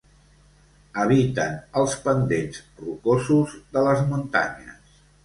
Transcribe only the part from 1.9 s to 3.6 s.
pendents rocosos